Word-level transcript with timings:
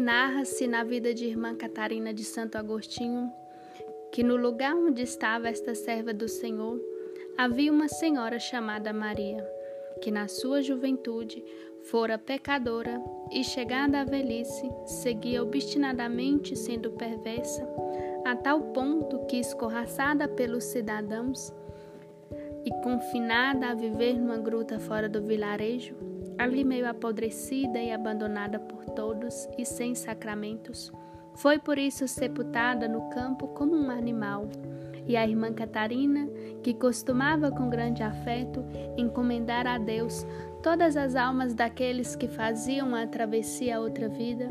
Narra-se 0.00 0.66
na 0.66 0.82
vida 0.82 1.12
de 1.12 1.26
irmã 1.26 1.54
Catarina 1.54 2.14
de 2.14 2.24
Santo 2.24 2.56
Agostinho 2.56 3.30
que 4.10 4.22
no 4.22 4.34
lugar 4.34 4.74
onde 4.74 5.02
estava 5.02 5.46
esta 5.46 5.74
serva 5.74 6.14
do 6.14 6.26
Senhor 6.26 6.80
havia 7.36 7.70
uma 7.70 7.86
senhora 7.86 8.38
chamada 8.38 8.94
Maria, 8.94 9.46
que 10.00 10.10
na 10.10 10.26
sua 10.26 10.62
juventude 10.62 11.44
fora 11.82 12.16
pecadora 12.16 12.98
e, 13.30 13.44
chegada 13.44 14.00
à 14.00 14.04
velhice, 14.04 14.70
seguia 14.86 15.42
obstinadamente 15.42 16.56
sendo 16.56 16.92
perversa, 16.92 17.62
a 18.24 18.34
tal 18.34 18.72
ponto 18.72 19.26
que, 19.26 19.36
escorraçada 19.36 20.26
pelos 20.26 20.64
cidadãos 20.64 21.52
e 22.64 22.70
confinada 22.82 23.66
a 23.66 23.74
viver 23.74 24.14
numa 24.14 24.38
gruta 24.38 24.78
fora 24.78 25.10
do 25.10 25.20
vilarejo, 25.20 25.94
ali 26.40 26.64
meio 26.64 26.88
apodrecida 26.88 27.78
e 27.78 27.92
abandonada 27.92 28.58
por 28.58 28.86
todos 28.86 29.46
e 29.58 29.66
sem 29.66 29.94
sacramentos, 29.94 30.90
foi 31.34 31.58
por 31.58 31.76
isso 31.76 32.08
sepultada 32.08 32.88
no 32.88 33.10
campo 33.10 33.48
como 33.48 33.76
um 33.76 33.90
animal. 33.90 34.48
E 35.06 35.16
a 35.16 35.26
irmã 35.26 35.52
Catarina, 35.52 36.26
que 36.62 36.72
costumava 36.72 37.50
com 37.50 37.68
grande 37.68 38.02
afeto 38.02 38.64
encomendar 38.96 39.66
a 39.66 39.76
Deus 39.76 40.26
todas 40.62 40.96
as 40.96 41.14
almas 41.14 41.52
daqueles 41.52 42.16
que 42.16 42.26
faziam 42.26 42.94
a 42.94 43.06
travessia 43.06 43.76
a 43.76 43.80
outra 43.80 44.08
vida, 44.08 44.50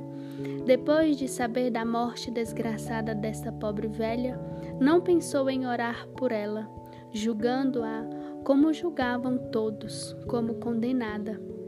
depois 0.66 1.18
de 1.18 1.28
saber 1.28 1.72
da 1.72 1.84
morte 1.84 2.30
desgraçada 2.30 3.16
desta 3.16 3.52
pobre 3.52 3.88
velha, 3.88 4.40
não 4.80 5.02
pensou 5.02 5.50
em 5.50 5.66
orar 5.66 6.08
por 6.10 6.32
ela, 6.32 6.70
julgando-a 7.12 8.06
como 8.44 8.72
julgavam 8.74 9.38
todos, 9.52 10.14
como 10.28 10.56
condenada. 10.56 11.59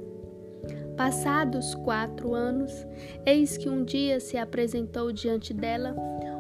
Passados 0.96 1.74
quatro 1.76 2.34
anos, 2.34 2.86
eis 3.26 3.58
que 3.58 3.70
um 3.70 3.84
dia 3.84 4.20
se 4.20 4.38
apresentou 4.38 5.12
diante 5.12 5.54
dela 5.54 5.96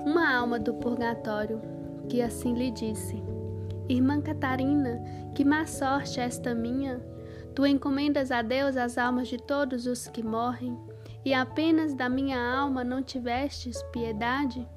uma 0.05 0.33
alma 0.33 0.59
do 0.59 0.73
purgatório, 0.75 1.61
que 2.07 2.21
assim 2.21 2.53
lhe 2.53 2.71
disse: 2.71 3.21
Irmã 3.89 4.21
Catarina, 4.21 5.01
que 5.33 5.43
má 5.43 5.65
sorte 5.65 6.19
é 6.19 6.23
esta 6.23 6.53
minha! 6.53 7.01
Tu 7.55 7.65
encomendas 7.65 8.31
a 8.31 8.41
Deus 8.41 8.77
as 8.77 8.97
almas 8.97 9.27
de 9.27 9.37
todos 9.37 9.85
os 9.85 10.07
que 10.07 10.23
morrem, 10.23 10.77
e 11.25 11.33
apenas 11.33 11.93
da 11.93 12.07
minha 12.07 12.39
alma 12.39 12.83
não 12.83 13.03
tivestes 13.03 13.81
piedade? 13.91 14.67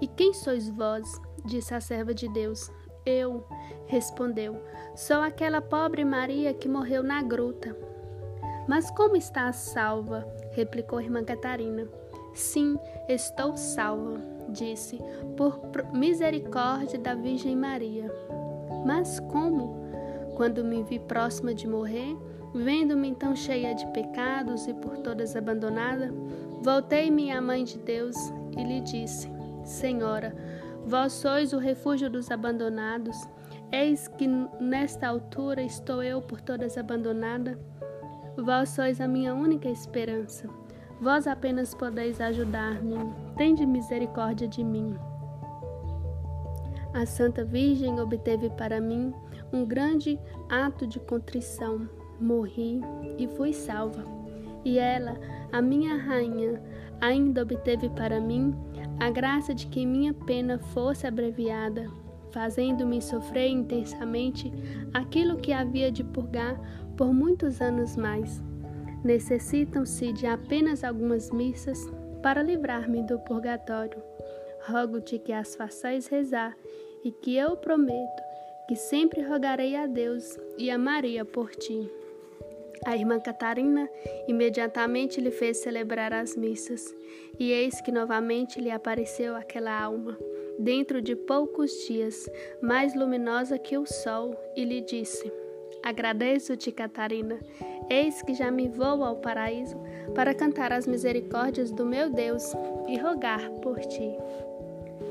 E 0.00 0.06
quem 0.06 0.34
sois 0.34 0.68
vós? 0.68 1.08
disse 1.44 1.74
a 1.74 1.80
serva 1.80 2.12
de 2.12 2.28
Deus. 2.28 2.70
Eu, 3.04 3.44
respondeu, 3.86 4.62
sou 4.94 5.20
aquela 5.20 5.60
pobre 5.60 6.04
Maria 6.04 6.54
que 6.54 6.68
morreu 6.68 7.02
na 7.02 7.22
gruta. 7.22 7.76
Mas 8.68 8.90
como 8.90 9.16
está 9.16 9.52
salva? 9.52 10.26
replicou 10.52 11.00
irmã 11.00 11.24
Catarina. 11.24 11.86
Sim, 12.34 12.78
estou 13.08 13.56
salva, 13.56 14.20
disse, 14.48 14.98
por 15.36 15.60
misericórdia 15.92 16.98
da 16.98 17.14
Virgem 17.14 17.56
Maria. 17.56 18.10
Mas 18.86 19.20
como? 19.20 19.82
Quando 20.34 20.64
me 20.64 20.82
vi 20.82 20.98
próxima 20.98 21.54
de 21.54 21.68
morrer, 21.68 22.16
vendo-me 22.54 23.14
tão 23.14 23.36
cheia 23.36 23.74
de 23.74 23.86
pecados 23.88 24.66
e 24.66 24.74
por 24.74 24.98
todas 24.98 25.36
abandonada, 25.36 26.12
voltei-me 26.62 27.30
à 27.30 27.40
Mãe 27.40 27.64
de 27.64 27.78
Deus 27.78 28.16
e 28.56 28.64
lhe 28.64 28.80
disse: 28.80 29.30
Senhora, 29.64 30.34
vós 30.86 31.12
sois 31.12 31.52
o 31.52 31.58
refúgio 31.58 32.10
dos 32.10 32.30
abandonados. 32.30 33.16
Eis 33.70 34.06
que 34.06 34.26
nesta 34.60 35.08
altura 35.08 35.62
estou 35.62 36.02
eu 36.02 36.20
por 36.20 36.40
todas 36.40 36.76
abandonada. 36.76 37.58
Vós 38.36 38.70
sois 38.70 39.00
a 39.00 39.06
minha 39.06 39.34
única 39.34 39.68
esperança. 39.68 40.48
Vós 41.00 41.26
apenas 41.26 41.74
podeis 41.74 42.20
ajudar-me. 42.20 42.96
Tende 43.36 43.66
misericórdia 43.66 44.48
de 44.48 44.64
mim. 44.64 44.94
A 46.94 47.04
Santa 47.04 47.44
Virgem 47.44 48.00
obteve 48.00 48.48
para 48.50 48.80
mim 48.80 49.12
um 49.52 49.64
grande 49.64 50.18
ato 50.48 50.86
de 50.86 50.98
contrição. 51.00 51.88
Morri 52.20 52.80
e 53.18 53.26
fui 53.28 53.52
salva. 53.52 54.04
E 54.64 54.78
ela, 54.78 55.18
a 55.52 55.60
minha 55.60 55.96
rainha, 55.96 56.62
ainda 57.00 57.42
obteve 57.42 57.88
para 57.90 58.20
mim 58.20 58.54
a 59.00 59.10
graça 59.10 59.52
de 59.52 59.66
que 59.66 59.84
minha 59.84 60.14
pena 60.14 60.58
fosse 60.58 61.06
abreviada, 61.06 61.90
fazendo-me 62.32 63.00
sofrer 63.00 63.48
intensamente 63.48 64.52
aquilo 64.92 65.36
que 65.36 65.52
havia 65.52 65.92
de 65.92 66.02
purgar 66.02 66.58
por 66.96 67.12
muitos 67.12 67.60
anos 67.60 67.96
mais. 67.96 68.42
Necessitam-se 69.04 70.12
de 70.12 70.26
apenas 70.26 70.84
algumas 70.84 71.30
missas 71.30 71.78
para 72.22 72.42
livrar-me 72.42 73.02
do 73.02 73.18
purgatório. 73.20 74.02
Rogo-te 74.66 75.18
que 75.18 75.32
as 75.32 75.56
façais 75.56 76.06
rezar 76.06 76.56
e 77.04 77.10
que 77.10 77.36
eu 77.36 77.56
prometo 77.56 78.22
que 78.68 78.76
sempre 78.76 79.22
rogarei 79.22 79.74
a 79.74 79.86
Deus 79.86 80.38
e 80.56 80.70
a 80.70 80.78
Maria 80.78 81.24
por 81.24 81.50
ti. 81.50 81.90
A 82.84 82.96
irmã 82.96 83.20
Catarina 83.20 83.88
imediatamente 84.26 85.20
lhe 85.20 85.30
fez 85.30 85.58
celebrar 85.58 86.12
as 86.12 86.36
missas, 86.36 86.94
e 87.38 87.52
eis 87.52 87.80
que 87.80 87.92
novamente 87.92 88.60
lhe 88.60 88.70
apareceu 88.70 89.36
aquela 89.36 89.80
alma, 89.80 90.18
dentro 90.58 91.00
de 91.00 91.14
poucos 91.14 91.70
dias, 91.86 92.28
mais 92.60 92.94
luminosa 92.94 93.58
que 93.58 93.76
o 93.76 93.86
sol, 93.86 94.36
e 94.56 94.64
lhe 94.64 94.80
disse: 94.80 95.32
Agradeço-te, 95.82 96.70
Catarina. 96.70 97.38
Eis 97.90 98.22
que 98.22 98.34
já 98.34 98.50
me 98.50 98.68
vou 98.68 99.04
ao 99.04 99.16
paraíso 99.16 99.76
para 100.14 100.34
cantar 100.34 100.72
as 100.72 100.86
misericórdias 100.86 101.72
do 101.72 101.84
meu 101.84 102.08
Deus 102.08 102.52
e 102.88 102.96
rogar 102.96 103.50
por 103.62 103.80
ti. 103.80 104.12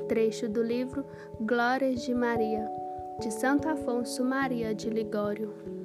Trecho 0.07 0.47
do 0.47 0.63
livro 0.63 1.05
Glórias 1.41 2.03
de 2.03 2.13
Maria, 2.13 2.69
de 3.19 3.31
Santo 3.31 3.67
Afonso 3.67 4.23
Maria 4.23 4.73
de 4.73 4.89
Ligório. 4.89 5.80